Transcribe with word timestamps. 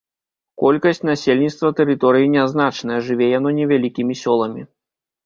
Колькасць 0.61 1.03
насельніцтва 1.09 1.69
тэрыторыі 1.79 2.29
нязначная, 2.37 2.97
жыве 3.09 3.29
яно 3.37 3.49
невялікімі 3.59 4.19
сёламі. 4.23 4.61